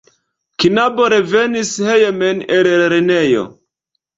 [0.63, 3.45] Knabo revenas hejmen el lernejo.